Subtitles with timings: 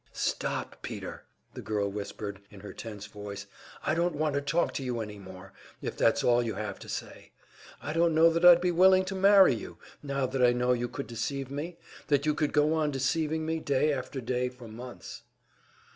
[0.13, 3.45] "Stop, Peter!" the girl whispered, in her tense voice.
[3.85, 6.89] "I don't want to talk to you any more, if that's all you have to
[6.89, 7.29] say.
[7.83, 10.87] I don't know that I'd be willing to marry you now that I know you
[10.87, 11.77] could deceive me
[12.07, 15.21] that you could go on deceiving me day after day for months."